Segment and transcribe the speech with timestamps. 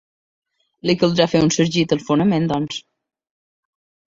[0.89, 2.81] Li caldrà fer un sargit als fonaments, doncs.